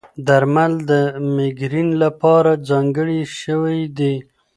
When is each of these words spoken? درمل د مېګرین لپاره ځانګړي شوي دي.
درمل 0.27 0.73
د 0.89 0.91
مېګرین 1.35 1.89
لپاره 2.03 2.51
ځانګړي 2.69 3.21
شوي 3.41 3.79
دي. 3.97 4.15